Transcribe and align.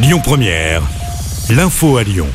Lyon 0.00 0.20
Première, 0.22 0.82
l'info 1.50 1.96
à 1.96 2.04
Lyon. 2.04 2.28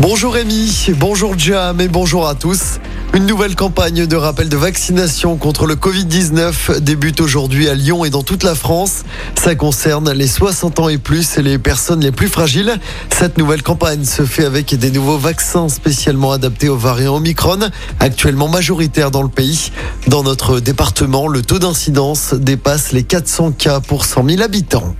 Bonjour 0.00 0.34
Rémi, 0.34 0.88
bonjour 0.98 1.38
Jam 1.38 1.80
et 1.80 1.86
bonjour 1.86 2.26
à 2.26 2.34
tous. 2.34 2.80
Une 3.14 3.24
nouvelle 3.24 3.54
campagne 3.54 4.04
de 4.04 4.16
rappel 4.16 4.48
de 4.48 4.56
vaccination 4.56 5.36
contre 5.36 5.66
le 5.66 5.76
Covid-19 5.76 6.80
débute 6.80 7.20
aujourd'hui 7.20 7.68
à 7.68 7.74
Lyon 7.74 8.04
et 8.04 8.10
dans 8.10 8.24
toute 8.24 8.42
la 8.42 8.56
France. 8.56 9.04
Ça 9.40 9.54
concerne 9.54 10.10
les 10.10 10.26
60 10.26 10.80
ans 10.80 10.88
et 10.88 10.98
plus 10.98 11.38
et 11.38 11.42
les 11.42 11.56
personnes 11.56 12.00
les 12.00 12.10
plus 12.10 12.26
fragiles. 12.26 12.76
Cette 13.16 13.38
nouvelle 13.38 13.62
campagne 13.62 14.04
se 14.04 14.24
fait 14.24 14.44
avec 14.44 14.74
des 14.74 14.90
nouveaux 14.90 15.18
vaccins 15.18 15.68
spécialement 15.68 16.32
adaptés 16.32 16.68
aux 16.68 16.76
variants 16.76 17.14
Omicron, 17.14 17.60
actuellement 18.00 18.48
majoritaires 18.48 19.12
dans 19.12 19.22
le 19.22 19.28
pays. 19.28 19.70
Dans 20.08 20.24
notre 20.24 20.58
département, 20.58 21.28
le 21.28 21.42
taux 21.42 21.60
d'incidence 21.60 22.34
dépasse 22.34 22.90
les 22.90 23.04
400 23.04 23.52
cas 23.52 23.78
pour 23.78 24.04
100 24.04 24.28
000 24.28 24.42
habitants. 24.42 24.96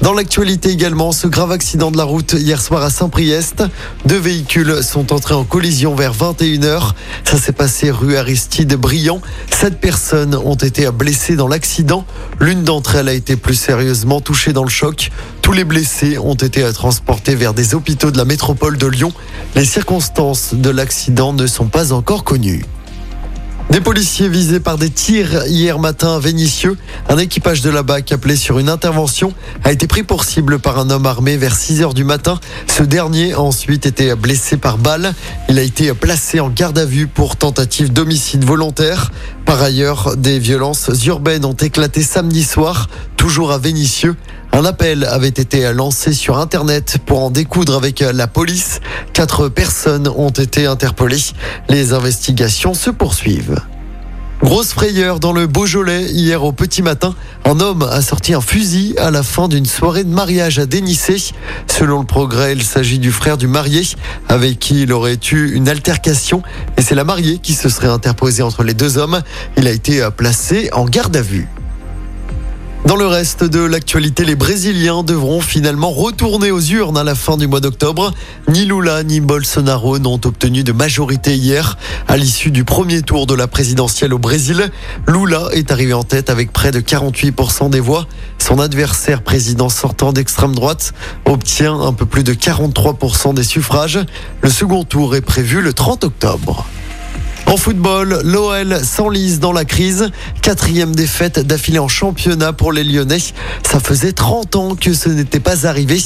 Dans 0.00 0.12
l'actualité 0.12 0.70
également, 0.70 1.10
ce 1.10 1.26
grave 1.26 1.50
accident 1.50 1.90
de 1.90 1.96
la 1.96 2.04
route 2.04 2.34
hier 2.34 2.62
soir 2.62 2.84
à 2.84 2.90
Saint-Priest. 2.90 3.64
Deux 4.06 4.18
véhicules 4.18 4.82
sont 4.82 5.12
entrés 5.12 5.34
en 5.34 5.42
collision 5.42 5.96
vers 5.96 6.12
21h. 6.14 6.92
Ça 7.24 7.36
s'est 7.36 7.52
passé 7.52 7.90
rue 7.90 8.16
Aristide 8.16 8.74
Briand. 8.74 9.20
Sept 9.50 9.80
personnes 9.80 10.36
ont 10.36 10.54
été 10.54 10.88
blessées 10.92 11.34
dans 11.34 11.48
l'accident. 11.48 12.06
L'une 12.38 12.62
d'entre 12.62 12.94
elles 12.94 13.08
a 13.08 13.12
été 13.12 13.34
plus 13.34 13.56
sérieusement 13.56 14.20
touchée 14.20 14.52
dans 14.52 14.64
le 14.64 14.70
choc. 14.70 15.10
Tous 15.42 15.52
les 15.52 15.64
blessés 15.64 16.16
ont 16.16 16.34
été 16.34 16.62
transportés 16.72 17.34
vers 17.34 17.52
des 17.52 17.74
hôpitaux 17.74 18.12
de 18.12 18.18
la 18.18 18.24
métropole 18.24 18.78
de 18.78 18.86
Lyon. 18.86 19.12
Les 19.56 19.64
circonstances 19.64 20.54
de 20.54 20.70
l'accident 20.70 21.32
ne 21.32 21.46
sont 21.48 21.66
pas 21.66 21.92
encore 21.92 22.22
connues. 22.22 22.64
Des 23.70 23.82
policiers 23.82 24.30
visés 24.30 24.60
par 24.60 24.78
des 24.78 24.88
tirs 24.88 25.46
hier 25.46 25.78
matin 25.78 26.16
à 26.16 26.18
Vénissieux. 26.18 26.78
Un 27.10 27.18
équipage 27.18 27.60
de 27.60 27.68
la 27.68 27.82
BAC 27.82 28.12
appelé 28.12 28.34
sur 28.34 28.58
une 28.58 28.70
intervention 28.70 29.34
a 29.62 29.70
été 29.70 29.86
pris 29.86 30.02
pour 30.02 30.24
cible 30.24 30.58
par 30.58 30.78
un 30.78 30.88
homme 30.88 31.04
armé 31.04 31.36
vers 31.36 31.54
6 31.54 31.82
heures 31.82 31.92
du 31.92 32.02
matin. 32.02 32.40
Ce 32.66 32.82
dernier 32.82 33.34
a 33.34 33.40
ensuite 33.40 33.84
été 33.84 34.14
blessé 34.14 34.56
par 34.56 34.78
balle. 34.78 35.12
Il 35.50 35.58
a 35.58 35.62
été 35.62 35.92
placé 35.92 36.40
en 36.40 36.48
garde 36.48 36.78
à 36.78 36.86
vue 36.86 37.08
pour 37.08 37.36
tentative 37.36 37.92
d'homicide 37.92 38.42
volontaire. 38.42 39.10
Par 39.44 39.62
ailleurs, 39.62 40.16
des 40.16 40.38
violences 40.38 40.90
urbaines 41.04 41.44
ont 41.44 41.52
éclaté 41.52 42.02
samedi 42.02 42.44
soir, 42.44 42.88
toujours 43.28 43.52
à 43.52 43.58
Vénissieux. 43.58 44.16
Un 44.52 44.64
appel 44.64 45.04
avait 45.04 45.28
été 45.28 45.70
lancé 45.74 46.14
sur 46.14 46.38
Internet 46.38 46.96
pour 47.04 47.22
en 47.22 47.30
découdre 47.30 47.76
avec 47.76 48.00
la 48.00 48.26
police. 48.26 48.80
Quatre 49.12 49.50
personnes 49.50 50.08
ont 50.08 50.30
été 50.30 50.64
interpellées. 50.64 51.20
Les 51.68 51.92
investigations 51.92 52.72
se 52.72 52.88
poursuivent. 52.88 53.60
Grosse 54.42 54.72
frayeur 54.72 55.20
dans 55.20 55.34
le 55.34 55.46
Beaujolais 55.46 56.04
hier 56.04 56.42
au 56.42 56.52
petit 56.52 56.80
matin. 56.80 57.14
Un 57.44 57.60
homme 57.60 57.82
a 57.82 58.00
sorti 58.00 58.32
un 58.32 58.40
fusil 58.40 58.94
à 58.96 59.10
la 59.10 59.22
fin 59.22 59.46
d'une 59.46 59.66
soirée 59.66 60.04
de 60.04 60.14
mariage 60.14 60.58
à 60.58 60.64
Dénissé. 60.64 61.22
Selon 61.66 62.00
le 62.00 62.06
progrès, 62.06 62.52
il 62.54 62.62
s'agit 62.62 62.98
du 62.98 63.12
frère 63.12 63.36
du 63.36 63.46
marié 63.46 63.82
avec 64.30 64.58
qui 64.58 64.84
il 64.84 64.92
aurait 64.94 65.20
eu 65.32 65.52
une 65.52 65.68
altercation 65.68 66.42
et 66.78 66.80
c'est 66.80 66.94
la 66.94 67.04
mariée 67.04 67.40
qui 67.42 67.52
se 67.52 67.68
serait 67.68 67.88
interposée 67.88 68.42
entre 68.42 68.62
les 68.62 68.72
deux 68.72 68.96
hommes. 68.96 69.20
Il 69.58 69.66
a 69.66 69.70
été 69.70 70.08
placé 70.16 70.70
en 70.72 70.86
garde 70.86 71.14
à 71.14 71.20
vue. 71.22 71.46
Dans 72.88 72.96
le 72.96 73.06
reste 73.06 73.44
de 73.44 73.60
l'actualité, 73.60 74.24
les 74.24 74.34
Brésiliens 74.34 75.02
devront 75.02 75.42
finalement 75.42 75.90
retourner 75.90 76.50
aux 76.50 76.62
urnes 76.62 76.96
à 76.96 77.04
la 77.04 77.14
fin 77.14 77.36
du 77.36 77.46
mois 77.46 77.60
d'octobre. 77.60 78.14
Ni 78.48 78.64
Lula 78.64 79.02
ni 79.02 79.20
Bolsonaro 79.20 79.98
n'ont 79.98 80.18
obtenu 80.24 80.64
de 80.64 80.72
majorité 80.72 81.36
hier 81.36 81.76
à 82.06 82.16
l'issue 82.16 82.50
du 82.50 82.64
premier 82.64 83.02
tour 83.02 83.26
de 83.26 83.34
la 83.34 83.46
présidentielle 83.46 84.14
au 84.14 84.18
Brésil. 84.18 84.70
Lula 85.06 85.48
est 85.52 85.70
arrivé 85.70 85.92
en 85.92 86.02
tête 86.02 86.30
avec 86.30 86.50
près 86.50 86.70
de 86.70 86.80
48% 86.80 87.68
des 87.68 87.80
voix. 87.80 88.06
Son 88.38 88.58
adversaire 88.58 89.20
président 89.20 89.68
sortant 89.68 90.14
d'extrême 90.14 90.54
droite 90.54 90.94
obtient 91.26 91.78
un 91.78 91.92
peu 91.92 92.06
plus 92.06 92.24
de 92.24 92.32
43% 92.32 93.34
des 93.34 93.44
suffrages. 93.44 94.00
Le 94.40 94.48
second 94.48 94.84
tour 94.84 95.14
est 95.14 95.20
prévu 95.20 95.60
le 95.60 95.74
30 95.74 96.04
octobre. 96.04 96.64
En 97.48 97.56
football, 97.56 98.20
l'OL 98.24 98.78
s'enlise 98.84 99.40
dans 99.40 99.52
la 99.52 99.64
crise. 99.64 100.10
Quatrième 100.42 100.94
défaite 100.94 101.38
d'affilée 101.38 101.78
en 101.78 101.88
championnat 101.88 102.52
pour 102.52 102.72
les 102.72 102.84
Lyonnais. 102.84 103.16
Ça 103.66 103.80
faisait 103.80 104.12
30 104.12 104.56
ans 104.56 104.74
que 104.74 104.92
ce 104.92 105.08
n'était 105.08 105.40
pas 105.40 105.66
arrivé. 105.66 105.98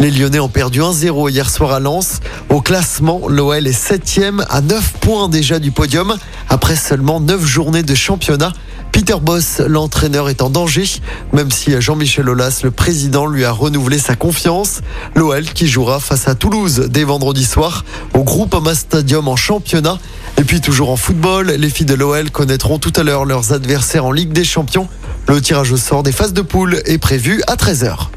Les 0.00 0.10
Lyonnais 0.10 0.40
ont 0.40 0.48
perdu 0.48 0.80
1-0 0.80 1.30
hier 1.30 1.50
soir 1.50 1.70
à 1.70 1.78
Lens. 1.78 2.18
Au 2.48 2.60
classement, 2.60 3.28
l'OL 3.28 3.64
est 3.68 3.72
septième 3.72 4.44
à 4.50 4.60
9 4.60 4.94
points 5.00 5.28
déjà 5.28 5.60
du 5.60 5.70
podium 5.70 6.16
après 6.48 6.74
seulement 6.74 7.20
9 7.20 7.46
journées 7.46 7.84
de 7.84 7.94
championnat. 7.94 8.52
Peter 8.90 9.16
Boss, 9.22 9.60
l'entraîneur, 9.64 10.28
est 10.28 10.42
en 10.42 10.50
danger, 10.50 10.84
même 11.32 11.52
si 11.52 11.80
Jean-Michel 11.80 12.28
Aulas, 12.28 12.62
le 12.64 12.72
président, 12.72 13.26
lui 13.26 13.44
a 13.44 13.52
renouvelé 13.52 13.98
sa 13.98 14.16
confiance. 14.16 14.80
L'OL 15.14 15.44
qui 15.44 15.68
jouera 15.68 16.00
face 16.00 16.26
à 16.26 16.34
Toulouse 16.34 16.88
dès 16.90 17.04
vendredi 17.04 17.44
soir 17.44 17.84
au 18.14 18.24
Groupama 18.24 18.74
Stadium 18.74 19.28
en 19.28 19.36
championnat. 19.36 19.98
Et 20.36 20.44
puis 20.44 20.60
toujours 20.60 20.90
en 20.90 20.96
football, 20.96 21.50
les 21.50 21.70
filles 21.70 21.86
de 21.86 21.94
l'OL 21.94 22.30
connaîtront 22.30 22.78
tout 22.78 22.92
à 22.96 23.02
l'heure 23.02 23.24
leurs 23.24 23.52
adversaires 23.52 24.04
en 24.04 24.12
Ligue 24.12 24.32
des 24.32 24.44
Champions. 24.44 24.88
Le 25.26 25.40
tirage 25.40 25.72
au 25.72 25.76
sort 25.76 26.02
des 26.02 26.12
phases 26.12 26.32
de 26.32 26.42
poule 26.42 26.80
est 26.84 26.98
prévu 26.98 27.42
à 27.46 27.56
13h. 27.56 28.08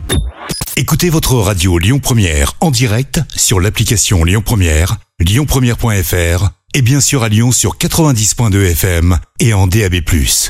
Écoutez 0.78 1.10
votre 1.10 1.36
radio 1.36 1.78
Lyon 1.78 2.00
Première 2.00 2.54
en 2.60 2.72
direct 2.72 3.22
sur 3.36 3.60
l'application 3.60 4.24
Lyon 4.24 4.42
Première, 4.44 4.98
lyonpremière.fr 5.20 6.50
et 6.74 6.82
bien 6.82 7.02
sûr 7.02 7.24
à 7.24 7.30
Lyon 7.30 7.52
sur 7.52 7.78
90.2 7.78 8.72
FM 8.72 9.18
et 9.40 9.54
en 9.54 9.68
DAB+. 9.68 9.96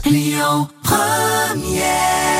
Lyon 0.05 0.67
Première 0.83 2.30